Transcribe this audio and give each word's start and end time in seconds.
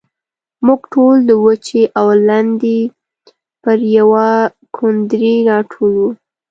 موږ 0.65 0.81
ټول 0.93 1.15
د 1.29 1.31
وچې 1.45 1.81
او 1.99 2.07
لندې 2.27 2.79
پر 3.63 3.77
يوه 3.97 4.29
کوندرې 4.75 5.33
راټول 5.49 5.93
وو. 6.01 6.09